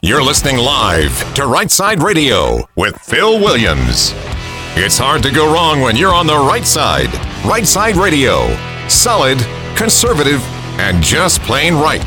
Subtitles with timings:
[0.00, 4.12] You're listening live to Right Side Radio with Phil Williams.
[4.76, 7.12] It's hard to go wrong when you're on the right side.
[7.44, 8.46] Right Side Radio.
[8.86, 9.38] Solid,
[9.76, 10.40] conservative,
[10.78, 12.04] and just plain right.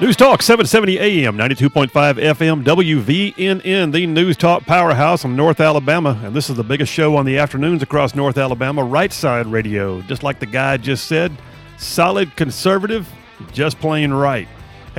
[0.00, 6.18] News Talk 770 AM, 92.5 FM, WVNN, the News Talk powerhouse from North Alabama.
[6.24, 10.00] And this is the biggest show on the afternoons across North Alabama, Right Side Radio.
[10.02, 11.32] Just like the guy just said,
[11.76, 13.06] solid, conservative,
[13.52, 14.48] just plain right.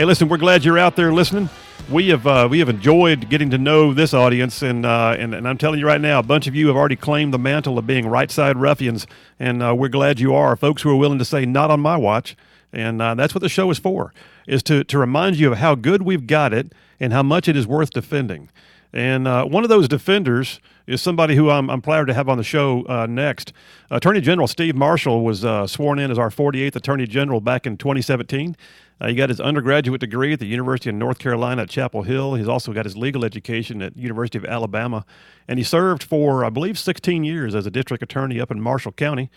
[0.02, 1.48] Hey, listen, we're glad you're out there listening.
[1.88, 5.48] We have uh, we have enjoyed getting to know this audience, and, uh, and and
[5.48, 7.86] I'm telling you right now, a bunch of you have already claimed the mantle of
[7.86, 9.06] being right side ruffians,
[9.40, 10.56] and uh, we're glad you are.
[10.56, 12.36] Folks who are willing to say, "Not on my watch,"
[12.74, 14.12] and uh, that's what the show is for
[14.48, 17.56] is to, to remind you of how good we've got it and how much it
[17.56, 18.50] is worth defending.
[18.94, 22.38] And uh, one of those defenders is somebody who I'm, I'm proud to have on
[22.38, 23.54] the show uh, next.
[23.90, 27.78] Attorney General Steve Marshall was uh, sworn in as our 48th Attorney General back in
[27.78, 28.56] 2017.
[29.02, 32.36] Uh, he got his undergraduate degree at the University of North Carolina at Chapel Hill.
[32.36, 35.06] He's also got his legal education at University of Alabama,
[35.48, 38.92] and he served for I believe 16 years as a district attorney up in Marshall
[38.92, 39.32] County.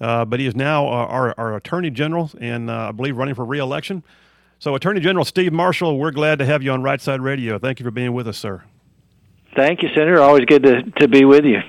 [0.00, 3.44] Uh, but he is now uh, our, our Attorney General and I believe running for
[3.44, 4.02] reelection.
[4.58, 7.58] So, Attorney General Steve Marshall, we're glad to have you on Right Side Radio.
[7.58, 8.62] Thank you for being with us, sir.
[9.54, 10.22] Thank you, Senator.
[10.22, 11.60] Always good to, to be with you.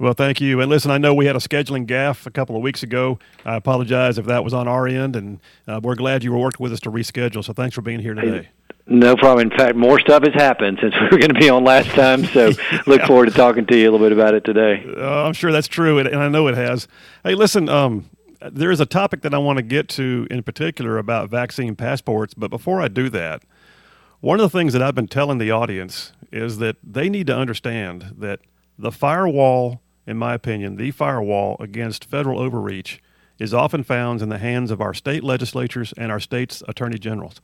[0.00, 0.62] Well, thank you.
[0.62, 3.18] And listen, I know we had a scheduling gaffe a couple of weeks ago.
[3.44, 6.58] I apologize if that was on our end, and uh, we're glad you were worked
[6.58, 7.44] with us to reschedule.
[7.44, 8.48] So thanks for being here today.
[8.86, 9.50] No problem.
[9.50, 12.24] In fact, more stuff has happened since we were going to be on last time.
[12.24, 12.52] So
[12.86, 14.82] look forward to talking to you a little bit about it today.
[14.96, 16.88] Uh, I'm sure that's true, and I know it has.
[17.22, 18.08] Hey, listen, um,
[18.40, 22.32] there is a topic that I want to get to in particular about vaccine passports,
[22.32, 23.42] but before I do that,
[24.20, 27.36] one of the things that I've been telling the audience is that they need to
[27.36, 28.40] understand that
[28.78, 33.00] the firewall, in my opinion, the firewall against federal overreach
[33.38, 37.40] is often found in the hands of our state legislatures and our state's attorney generals.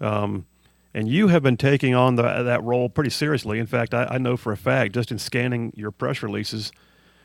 [0.00, 0.46] Um,
[0.92, 3.58] and you have been taking on the, that role pretty seriously.
[3.58, 6.72] In fact, I, I know for a fact, just in scanning your press releases,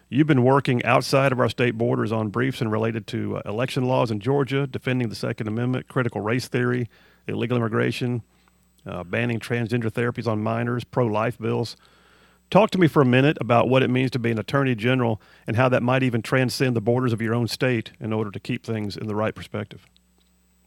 [0.08, 3.86] You've been working outside of our state borders on briefs and related to uh, election
[3.86, 6.88] laws in Georgia, defending the Second Amendment, critical race theory,
[7.28, 8.22] illegal immigration,
[8.86, 11.76] uh, banning transgender therapies on minors, pro life bills.
[12.50, 15.20] Talk to me for a minute about what it means to be an attorney general
[15.48, 18.40] and how that might even transcend the borders of your own state in order to
[18.40, 19.86] keep things in the right perspective.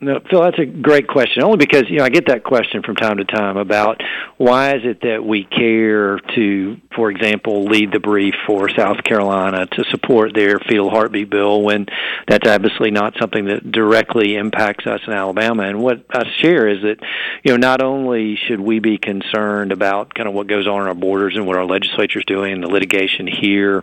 [0.00, 1.42] No, Phil, that's a great question.
[1.42, 4.00] Only because you know I get that question from time to time about
[4.36, 9.66] why is it that we care to, for example, lead the brief for South Carolina
[9.66, 11.86] to support their fetal heartbeat bill when
[12.28, 15.64] that's obviously not something that directly impacts us in Alabama.
[15.64, 16.98] And what I share is that
[17.42, 20.86] you know not only should we be concerned about kind of what goes on in
[20.86, 23.82] our borders and what our legislature is doing and the litigation here,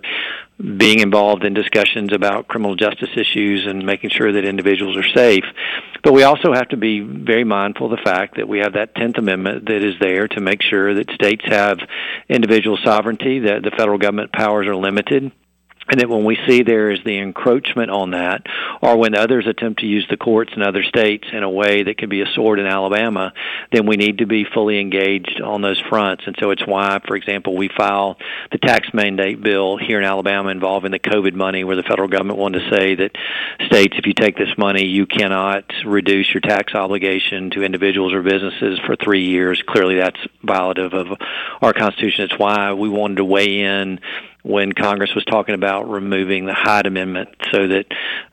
[0.57, 5.43] being involved in discussions about criminal justice issues and making sure that individuals are safe.
[6.01, 8.95] But we also have to be very mindful of the fact that we have that
[8.95, 11.79] 10th Amendment that is there to make sure that states have
[12.29, 15.31] individual sovereignty, that the federal government powers are limited
[15.87, 18.45] and that when we see there is the encroachment on that,
[18.81, 21.97] or when others attempt to use the courts in other states in a way that
[21.97, 23.33] could be a sword in Alabama,
[23.71, 26.23] then we need to be fully engaged on those fronts.
[26.25, 28.17] And so it's why, for example, we file
[28.51, 32.39] the tax mandate bill here in Alabama involving the COVID money, where the federal government
[32.39, 33.11] wanted to say that
[33.67, 38.23] states, if you take this money, you cannot reduce your tax obligation to individuals or
[38.23, 39.61] businesses for three years.
[39.67, 41.17] Clearly, that's violative of
[41.61, 42.25] our Constitution.
[42.25, 43.99] It's why we wanted to weigh in
[44.45, 47.85] when Congress was talking about removing the Hyde Amendment so that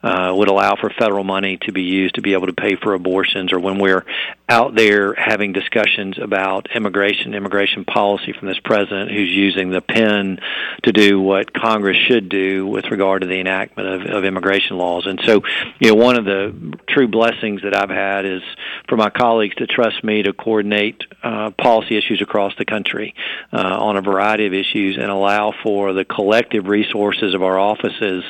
[0.02, 2.92] uh, would allow for federal money to be used to be able to pay for
[2.92, 4.04] abortions, or when we're
[4.48, 10.38] out there having discussions about immigration, immigration policy from this president who's using the pen
[10.82, 15.06] to do what Congress should do with regard to the enactment of, of immigration laws.
[15.06, 15.42] And so,
[15.78, 18.42] you know, one of the true blessings that I've had is
[18.88, 23.14] for my colleagues to trust me to coordinate uh, policy issues across the country
[23.52, 27.58] uh, on a variety of issues and allow for the the collective resources of our
[27.58, 28.24] offices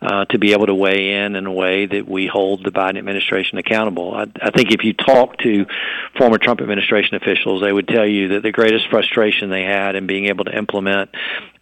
[0.00, 2.96] uh, to be able to weigh in in a way that we hold the Biden
[2.96, 4.14] administration accountable.
[4.14, 5.66] I, I think if you talk to
[6.16, 10.06] former Trump administration officials, they would tell you that the greatest frustration they had in
[10.06, 11.10] being able to implement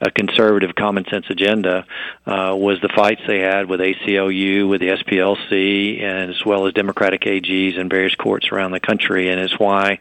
[0.01, 1.85] a conservative common sense agenda
[2.25, 6.75] uh, was the fights they had with ACLU, with the SPLC, and as well as
[6.75, 9.29] Democratic AGs in various courts around the country.
[9.29, 9.99] And it's why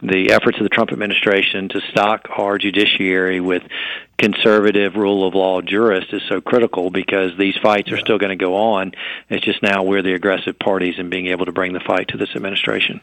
[0.00, 3.62] the efforts of the Trump administration to stock our judiciary with
[4.16, 8.44] conservative rule of law jurists is so critical because these fights are still going to
[8.44, 8.92] go on.
[9.28, 12.16] It's just now we're the aggressive parties in being able to bring the fight to
[12.16, 13.00] this administration.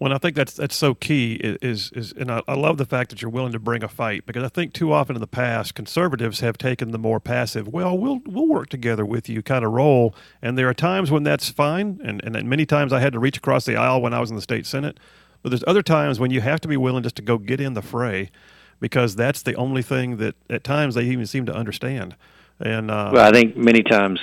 [0.00, 1.34] Well, I think that's that's so key.
[1.42, 4.26] Is is and I, I, love the fact that you're willing to bring a fight
[4.26, 7.66] because I think too often in the past conservatives have taken the more passive.
[7.66, 11.24] Well, we'll we'll work together with you kind of role, and there are times when
[11.24, 14.20] that's fine, and and many times I had to reach across the aisle when I
[14.20, 15.00] was in the state senate.
[15.42, 17.74] but there's other times when you have to be willing just to go get in
[17.74, 18.30] the fray
[18.78, 22.14] because that's the only thing that at times they even seem to understand.
[22.60, 24.20] And uh, well, I think many times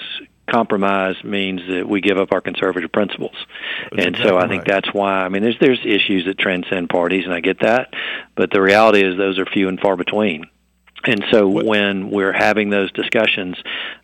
[0.50, 3.36] compromise means that we give up our conservative principles.
[3.92, 4.68] and exactly so I think right.
[4.68, 7.94] that's why I mean there's there's issues that transcend parties and I get that,
[8.36, 10.46] but the reality is those are few and far between.
[11.06, 13.56] And so when we're having those discussions,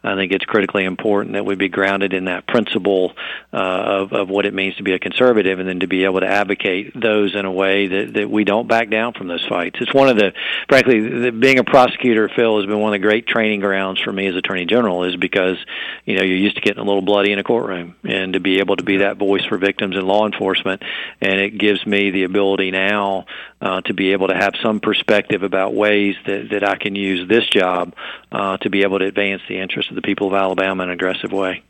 [0.04, 3.14] I think it's critically important that we be grounded in that principle
[3.52, 6.20] uh, of, of what it means to be a conservative and then to be able
[6.20, 9.78] to advocate those in a way that, that we don't back down from those fights.
[9.82, 10.34] It's one of the,
[10.70, 14.12] frankly, the, being a prosecutor, Phil, has been one of the great training grounds for
[14.12, 15.58] me as Attorney General is because,
[16.06, 18.60] you know, you're used to getting a little bloody in a courtroom and to be
[18.60, 20.84] able to be that voice for victims in law enforcement.
[21.20, 23.26] And it gives me the ability now
[23.62, 27.28] uh, to be able to have some perspective about ways that, that I can use
[27.30, 27.94] this job
[28.32, 30.94] uh, to be able to advance the interests of the people of Alabama in an
[30.94, 31.64] aggressive way.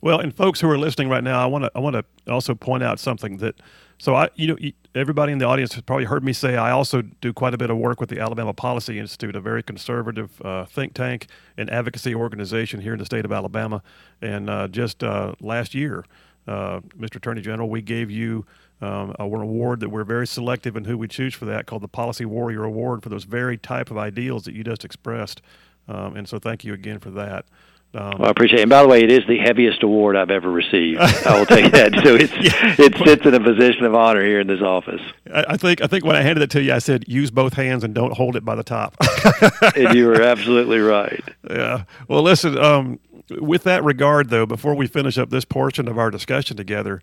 [0.00, 2.54] Well, and folks who are listening right now, I want to I want to also
[2.54, 3.60] point out something that
[3.98, 4.56] so I you know
[4.94, 7.68] everybody in the audience has probably heard me say I also do quite a bit
[7.68, 11.26] of work with the Alabama Policy Institute, a very conservative uh, think tank
[11.56, 13.82] and advocacy organization here in the state of Alabama.
[14.22, 16.04] And uh, just uh, last year,
[16.46, 17.16] uh, Mr.
[17.16, 18.46] Attorney General, we gave you
[18.80, 21.88] um, an award that we're very selective in who we choose for that, called the
[21.88, 25.42] Policy Warrior Award for those very type of ideals that you just expressed.
[25.88, 27.46] Um, and so, thank you again for that.
[27.94, 28.62] Um, well, I appreciate it.
[28.62, 31.00] And by the way, it is the heaviest award I've ever received.
[31.00, 31.94] I will take that.
[32.04, 32.74] So it's yeah.
[32.78, 35.00] it sits in a position of honor here in this office.
[35.32, 37.54] I, I, think I think when I handed it to you, I said, "Use both
[37.54, 38.94] hands and don't hold it by the top."
[39.74, 41.22] and you were absolutely right.
[41.48, 41.84] Yeah.
[42.08, 42.58] Well, listen.
[42.58, 43.00] Um,
[43.30, 47.00] with that regard, though, before we finish up this portion of our discussion together,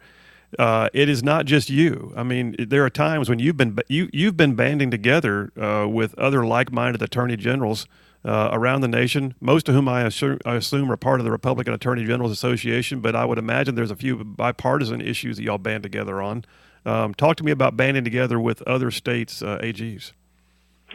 [0.57, 2.13] uh, it is not just you.
[2.16, 6.18] I mean, there are times when you've been you you've been banding together uh, with
[6.18, 7.88] other like-minded attorney generals
[8.24, 11.31] uh, around the nation, most of whom I assume, I assume are part of the
[11.31, 13.00] Republican Attorney Generals Association.
[13.00, 16.46] But I would imagine there's a few bipartisan issues that y'all band together on.
[16.86, 20.12] Um, talk to me about banding together with other states' uh, AGs.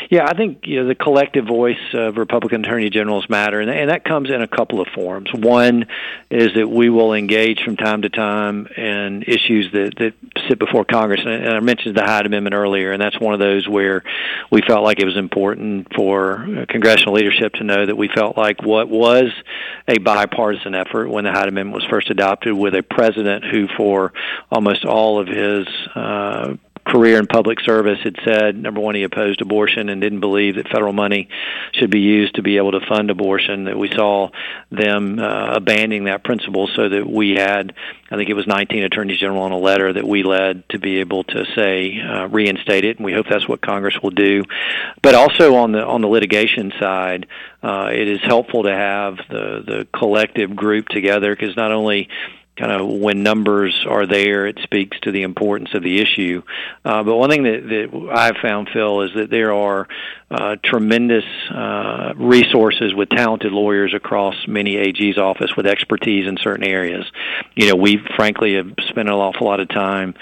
[0.08, 4.05] Yeah, I think you know the collective voice of Republican attorney generals matter, and, that
[4.05, 5.31] comes in a couple of forms.
[5.35, 5.87] One
[6.31, 10.14] is that we will engage from time to time in issues that that
[10.49, 13.69] sit before Congress, and I mentioned the Hyde Amendment earlier, and that's one of those
[13.69, 14.02] where
[14.50, 18.62] we felt like it was important for congressional leadership to know that we felt like
[18.62, 19.32] what was
[19.88, 24.12] a bipartisan effort when the Hyde Amendment was first adopted, with a president who, for
[24.50, 26.55] almost all of his uh,
[26.85, 30.69] career in public service had said number one he opposed abortion and didn't believe that
[30.69, 31.29] federal money
[31.73, 34.29] should be used to be able to fund abortion that we saw
[34.71, 37.75] them uh, abandoning that principle so that we had
[38.11, 40.99] I think it was 19 attorneys general on a letter that we led to be
[40.99, 44.44] able to say uh, reinstate it and we hope that's what Congress will do.
[45.03, 47.26] But also on the on the litigation side
[47.62, 52.09] uh, it is helpful to have the the collective group together because not only
[52.61, 56.43] kind of when numbers are there, it speaks to the importance of the issue.
[56.85, 59.89] Uh, but one thing that, that I've found, Phil, is that there are
[60.31, 66.65] uh, tremendous uh, resources with talented lawyers across many AG's office with expertise in certain
[66.65, 67.05] areas.
[67.56, 70.15] You know, we frankly have spent an awful lot of time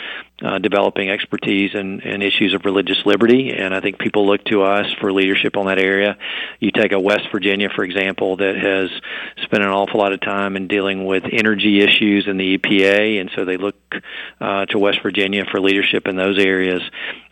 [0.43, 4.63] uh, developing expertise in, in issues of religious liberty, and I think people look to
[4.63, 6.17] us for leadership on that area.
[6.61, 8.89] You take a West Virginia, for example, that has
[9.43, 13.31] spent an awful lot of time in dealing with energy issues in the EPA, and
[13.35, 13.75] so they look
[14.41, 16.83] uh, to West Virginia for leadership in those areas.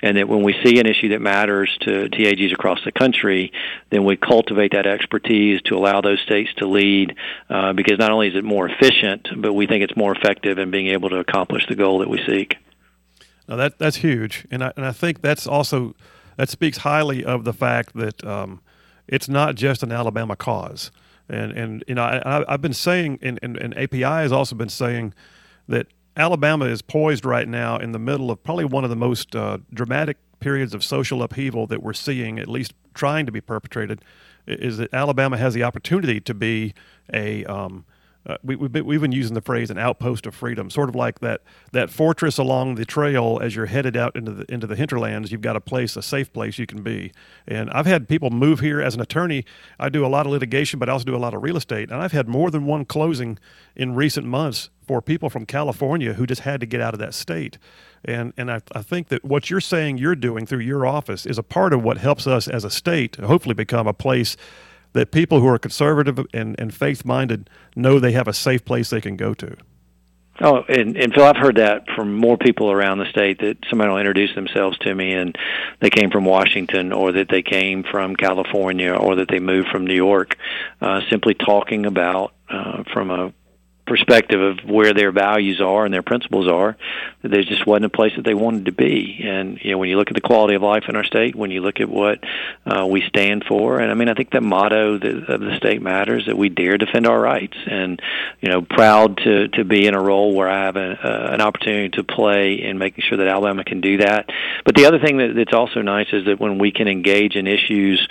[0.06, 3.50] And that when we see an issue that matters to TAGs across the country,
[3.90, 7.16] then we cultivate that expertise to allow those states to lead,
[7.50, 10.70] uh, because not only is it more efficient, but we think it's more effective in
[10.70, 12.56] being able to accomplish the goal that we seek.
[13.48, 15.96] Now that that's huge, and I and I think that's also
[16.36, 18.60] that speaks highly of the fact that um,
[19.08, 20.92] it's not just an Alabama cause.
[21.28, 24.68] And and you know I, have been saying, and, and, and API has also been
[24.68, 25.14] saying
[25.66, 29.36] that Alabama is poised right now in the middle of probably one of the most
[29.36, 34.02] uh, dramatic periods of social upheaval that we're seeing, at least trying to be perpetrated.
[34.46, 36.72] Is that Alabama has the opportunity to be
[37.12, 37.84] a um,
[38.26, 40.96] uh, we, we've, been, we've been using the phrase an outpost of freedom, sort of
[40.96, 41.42] like that
[41.72, 45.30] that fortress along the trail as you're headed out into the into the hinterlands.
[45.30, 47.12] You've got a place, a safe place you can be.
[47.46, 49.44] And I've had people move here as an attorney.
[49.78, 51.90] I do a lot of litigation, but I also do a lot of real estate.
[51.90, 53.38] And I've had more than one closing
[53.76, 57.14] in recent months for people from California who just had to get out of that
[57.14, 57.58] state.
[58.04, 61.38] And and I, I think that what you're saying you're doing through your office is
[61.38, 64.36] a part of what helps us as a state hopefully become a place
[64.92, 68.90] that people who are conservative and, and faith minded know they have a safe place
[68.90, 69.56] they can go to.
[70.40, 73.90] Oh, and, and Phil, I've heard that from more people around the state that somebody
[73.90, 75.36] will introduce themselves to me and
[75.80, 79.86] they came from Washington or that they came from California or that they moved from
[79.86, 80.36] New York,
[80.82, 83.32] uh, simply talking about uh, from a
[83.86, 86.76] perspective of where their values are and their principles are,
[87.22, 89.20] that there just wasn't a place that they wanted to be.
[89.22, 91.50] And you know, when you look at the quality of life in our state, when
[91.50, 92.22] you look at what
[92.66, 96.26] uh, we stand for, and I mean, I think the motto of the state matters
[96.26, 98.00] that we dare defend our rights, and
[98.40, 101.40] you know, proud to to be in a role where I have a, uh, an
[101.40, 104.28] opportunity to play in making sure that Alabama can do that.
[104.64, 107.46] But the other thing that, that's also nice is that when we can engage in
[107.46, 108.06] issues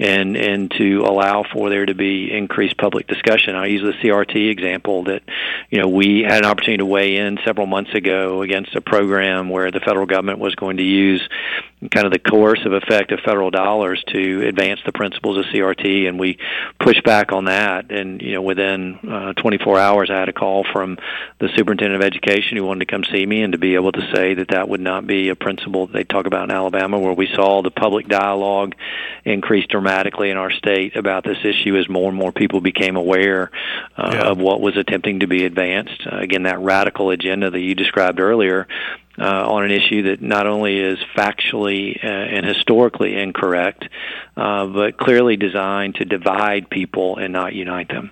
[0.00, 3.54] and and to allow for there to be increased public discussion.
[3.54, 5.22] I use the CRT example that
[5.68, 9.50] you know we had an opportunity to weigh in several months ago against a program
[9.50, 11.28] where the federal government was going to use
[11.90, 16.18] kind of the coercive effect of federal dollars to advance the principles of CRT, and
[16.18, 16.38] we
[16.78, 17.90] pushed back on that.
[17.90, 20.98] And you know, within uh, 24 hours, I had a call from
[21.40, 24.12] the superintendent of education who wanted to come see me and to be able to
[24.14, 27.28] say that that would not be a principle they talk about in Alabama, where we
[27.34, 28.74] saw the public dialogue
[29.24, 29.89] increase dramatically
[30.30, 33.50] in our state about this issue as more and more people became aware
[33.96, 34.30] uh, yeah.
[34.30, 36.06] of what was attempting to be advanced.
[36.06, 38.66] Uh, again, that radical agenda that you described earlier
[39.18, 43.84] uh, on an issue that not only is factually uh, and historically incorrect,
[44.36, 48.10] uh, but clearly designed to divide people and not unite them.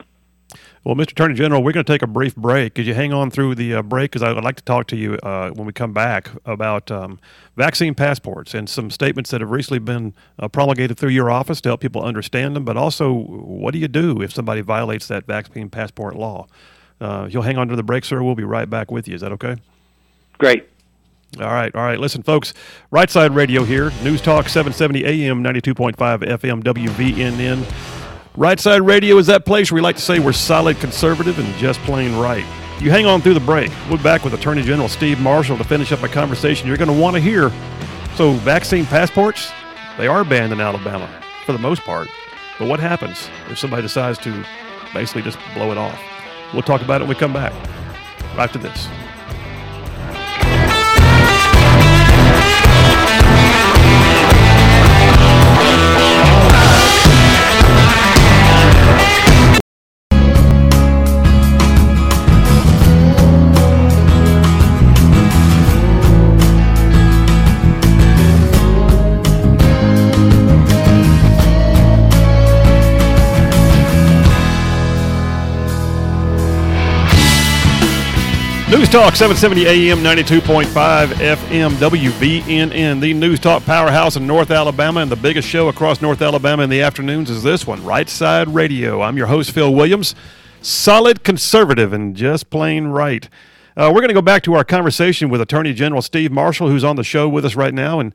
[0.88, 1.10] Well, Mr.
[1.10, 2.74] Attorney General, we're going to take a brief break.
[2.74, 4.10] Could you hang on through the uh, break?
[4.10, 7.20] Because I would like to talk to you uh, when we come back about um,
[7.56, 11.68] vaccine passports and some statements that have recently been uh, promulgated through your office to
[11.68, 15.68] help people understand them, but also what do you do if somebody violates that vaccine
[15.68, 16.46] passport law?
[17.02, 18.22] Uh, you'll hang on to the break, sir.
[18.22, 19.14] We'll be right back with you.
[19.14, 19.56] Is that okay?
[20.38, 20.70] Great.
[21.38, 22.00] All right, all right.
[22.00, 22.54] Listen, folks,
[22.90, 28.07] Right Side Radio here, News Talk 770 AM, 92.5 FM, WVNN.
[28.38, 31.52] Right Side Radio is that place where we like to say we're solid conservative and
[31.56, 32.44] just plain right.
[32.80, 33.68] You hang on through the break.
[33.88, 36.86] We'll be back with Attorney General Steve Marshall to finish up a conversation you're going
[36.86, 37.50] to want to hear.
[38.14, 39.50] So, vaccine passports,
[39.96, 41.10] they are banned in Alabama
[41.46, 42.06] for the most part.
[42.60, 44.44] But what happens if somebody decides to
[44.94, 46.00] basically just blow it off?
[46.52, 47.52] We'll talk about it when we come back.
[48.38, 48.86] After this.
[78.78, 85.10] News Talk 770 AM 92.5 FM WVNN, the News Talk powerhouse in North Alabama, and
[85.10, 89.02] the biggest show across North Alabama in the afternoons is this one, Right Side Radio.
[89.02, 90.14] I'm your host, Phil Williams,
[90.62, 93.28] solid conservative and just plain right.
[93.76, 96.84] Uh, we're going to go back to our conversation with Attorney General Steve Marshall, who's
[96.84, 97.98] on the show with us right now.
[97.98, 98.14] And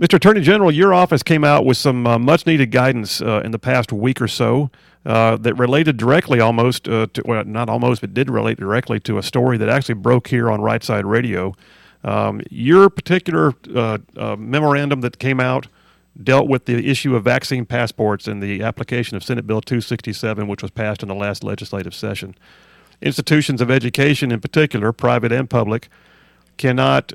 [0.00, 0.14] Mr.
[0.14, 3.58] Attorney General, your office came out with some uh, much needed guidance uh, in the
[3.58, 4.70] past week or so.
[5.04, 9.16] Uh, that related directly almost uh, to, well, not almost, but did relate directly to
[9.16, 11.54] a story that actually broke here on Right Side Radio.
[12.04, 15.68] Um, your particular uh, uh, memorandum that came out
[16.22, 20.60] dealt with the issue of vaccine passports and the application of Senate Bill 267, which
[20.60, 22.34] was passed in the last legislative session.
[23.00, 25.88] Institutions of education, in particular, private and public,
[26.58, 27.10] cannot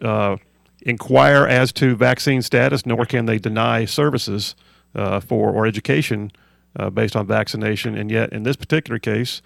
[0.86, 4.56] inquire as to vaccine status, nor can they deny services
[4.94, 6.32] uh, for or education
[6.77, 7.98] uh, based on vaccination.
[7.98, 9.42] And yet, in this particular case,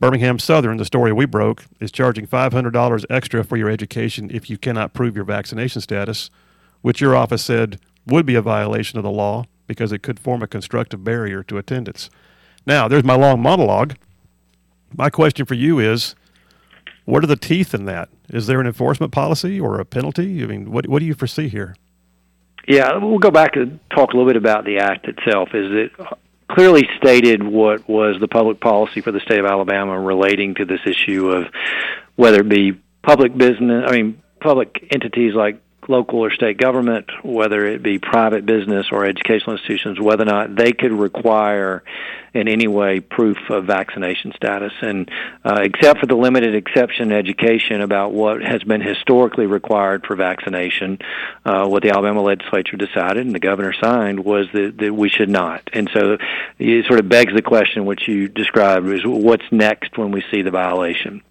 [0.00, 4.56] Birmingham Southern, the story we broke, is charging $500 extra for your education if you
[4.56, 6.30] cannot prove your vaccination status,
[6.82, 10.42] which your office said would be a violation of the law because it could form
[10.42, 12.08] a constructive barrier to attendance.
[12.64, 13.96] Now, there's my long monologue.
[14.96, 16.14] My question for you is
[17.08, 18.10] what are the teeth in that?
[18.28, 20.44] Is there an enforcement policy or a penalty?
[20.44, 21.74] I mean, what, what do you foresee here?
[22.66, 25.48] Yeah, we'll go back and talk a little bit about the act itself.
[25.54, 25.92] Is it
[26.50, 30.80] clearly stated what was the public policy for the state of Alabama relating to this
[30.84, 31.46] issue of
[32.16, 37.66] whether it be public business, I mean, public entities like local or state government, whether
[37.66, 41.82] it be private business or educational institutions, whether or not they could require
[42.34, 44.72] in any way proof of vaccination status.
[44.82, 45.10] And
[45.44, 50.14] uh, except for the limited exception in education about what has been historically required for
[50.14, 50.98] vaccination,
[51.44, 55.30] uh, what the Alabama legislature decided and the governor signed was that, that we should
[55.30, 55.68] not.
[55.72, 56.18] And so
[56.58, 60.42] it sort of begs the question, which you described, is what's next when we see
[60.42, 61.22] the violation?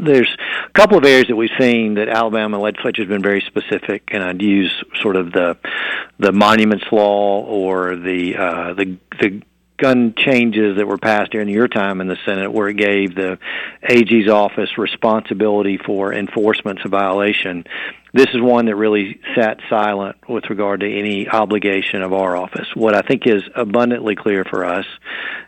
[0.00, 0.34] There's
[0.66, 4.22] a couple of areas that we've seen that Alabama legislature has been very specific, and
[4.22, 4.72] I'd use
[5.02, 5.56] sort of the
[6.18, 9.42] the monuments law or the uh, the the
[9.78, 13.38] gun changes that were passed during your time in the Senate, where it gave the
[13.82, 17.64] AG's office responsibility for enforcement of violation
[18.16, 22.66] this is one that really sat silent with regard to any obligation of our office.
[22.74, 24.86] What I think is abundantly clear for us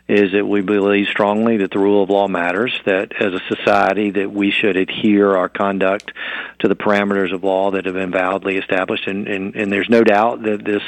[0.07, 4.11] is that we believe strongly that the rule of law matters, that as a society
[4.11, 6.11] that we should adhere our conduct
[6.59, 10.03] to the parameters of law that have been validly established, and, and, and there's no
[10.03, 10.83] doubt that this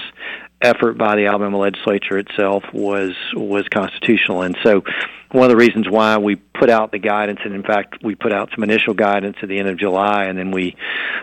[0.61, 4.41] effort by the Alabama legislature itself was was constitutional.
[4.41, 4.83] And so
[5.31, 8.33] one of the reasons why we put out the guidance, and in fact, we put
[8.33, 10.75] out some initial guidance at the end of July, and then we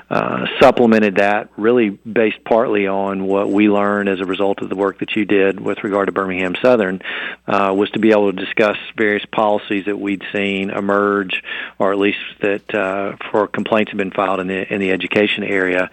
[0.08, 4.76] uh, supplemented that really based partly on what we learned as a result of the
[4.76, 7.02] work that you did with regard to Birmingham Southern,
[7.46, 11.42] uh, was to be able to discuss various policies that we'd seen emerge,
[11.78, 15.44] or at least that uh, for complaints have been filed in the in the education
[15.44, 15.90] area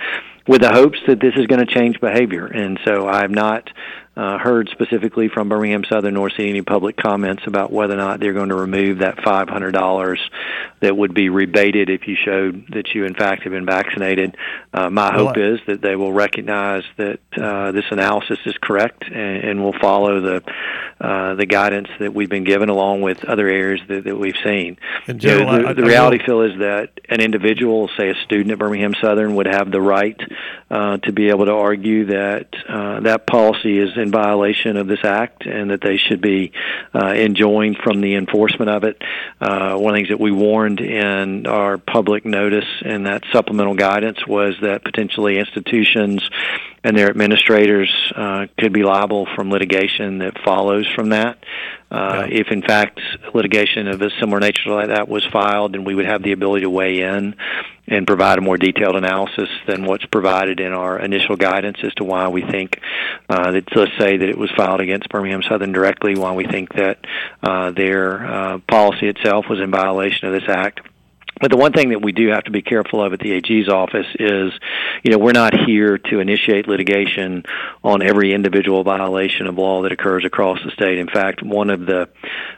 [0.48, 2.46] with the hopes that this is going to change behavior.
[2.46, 3.70] And so I've not
[4.16, 8.20] uh, heard specifically from Birmingham Southern nor seen any public comments about whether or not
[8.20, 10.18] they're going to remove that $500
[10.80, 14.38] that would be rebated if you showed that you, in fact, have been vaccinated.
[14.74, 19.04] Uh, my well, hope is that they will recognize that uh, this analysis is correct
[19.04, 20.44] and, and will follow the
[21.00, 24.78] uh, the guidance that we've been given, along with other areas that, that we've seen.
[25.08, 28.16] General, you know, the, the I, reality, I Phil, is that an individual, say a
[28.24, 30.18] student at Birmingham Southern, would have the right
[30.76, 35.06] uh, to be able to argue that uh, that policy is in violation of this
[35.06, 36.52] act and that they should be
[36.94, 39.02] uh, enjoined from the enforcement of it.
[39.40, 43.76] Uh, one of the things that we warned in our public notice and that supplemental
[43.76, 46.30] guidance was that potentially institutions
[46.86, 51.40] and their administrators uh, could be liable from litigation that follows from that.
[51.90, 53.00] Uh, If in fact
[53.34, 56.62] litigation of a similar nature like that was filed, then we would have the ability
[56.62, 57.36] to weigh in
[57.88, 62.04] and provide a more detailed analysis than what's provided in our initial guidance as to
[62.04, 62.80] why we think
[63.30, 66.72] uh, that let's say that it was filed against Birmingham Southern directly, why we think
[66.76, 67.00] that
[67.42, 70.82] uh, their uh, policy itself was in violation of this act.
[71.42, 73.68] But the one thing that we do have to be careful of at the AG's
[73.68, 74.54] office is,
[75.04, 77.44] you know, we're not here to initiate litigation
[77.84, 80.98] on every individual violation of law that occurs across the state.
[80.98, 82.08] In fact, one of the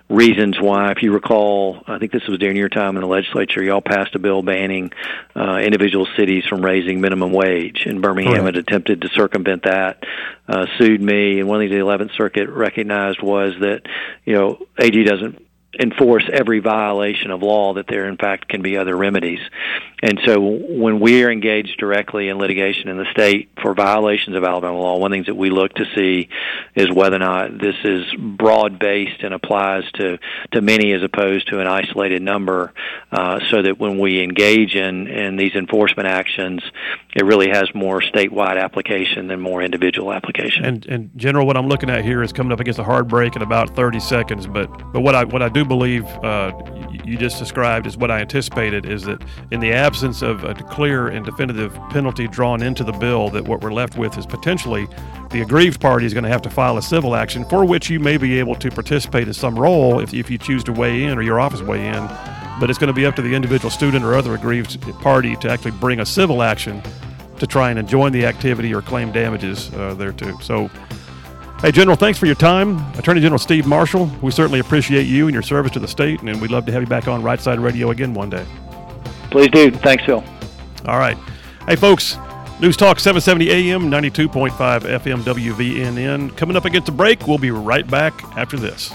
[0.09, 3.63] reasons why, if you recall, I think this was during your time in the legislature,
[3.63, 4.91] y'all passed a bill banning
[5.35, 10.03] uh, individual cities from raising minimum wage, and Birmingham had attempted to circumvent that,
[10.47, 13.81] uh, sued me, and one of the 11th Circuit recognized was that,
[14.23, 15.46] you know, AG doesn't
[15.79, 19.39] enforce every violation of law that there in fact can be other remedies.
[20.03, 24.43] And so when we are engaged directly in litigation in the state for violations of
[24.43, 26.29] Alabama law, one of the things that we look to see
[26.75, 30.19] is whether or not this is broad based and applies to,
[30.51, 32.73] to many as opposed to an isolated number,
[33.11, 36.61] uh, so that when we engage in, in these enforcement actions,
[37.15, 40.63] it really has more statewide application than more individual application.
[40.63, 43.35] And, and General, what I'm looking at here is coming up against a hard break
[43.35, 44.45] in about 30 seconds.
[44.45, 46.51] But, but what I what I do believe uh,
[47.03, 51.07] you just described is what I anticipated is that in the absence of a clear
[51.07, 54.85] and definitive penalty drawn into the bill, that what we're left with is potentially
[55.31, 57.97] the aggrieved party is going to have to file a civil action for which you
[57.97, 61.17] may be able to participate in some role if, if you choose to weigh in
[61.17, 62.05] or your office weigh in.
[62.59, 65.49] But it's going to be up to the individual student or other aggrieved party to
[65.49, 66.83] actually bring a civil action
[67.39, 70.37] to try and enjoin the activity or claim damages uh, there too.
[70.41, 70.69] So
[71.61, 72.77] Hey, General, thanks for your time.
[72.97, 76.39] Attorney General Steve Marshall, we certainly appreciate you and your service to the state, and
[76.41, 78.45] we'd love to have you back on Right Side Radio again one day.
[79.29, 79.71] Please do.
[79.71, 80.23] Thanks, Phil.
[80.85, 81.17] All right.
[81.67, 82.17] Hey, folks,
[82.59, 86.35] News Talk 770 AM, 92.5 FM WVNN.
[86.37, 88.93] Coming up against the break, we'll be right back after this.